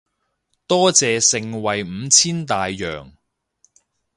[0.65, 3.13] 多謝盛惠五千大洋